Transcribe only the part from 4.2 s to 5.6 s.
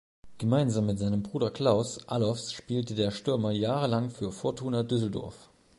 Fortuna Düsseldorf.